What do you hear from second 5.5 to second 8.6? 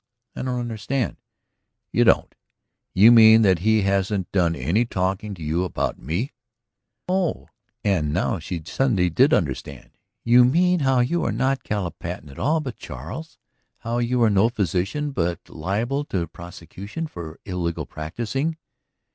about me?" "Oh!" And now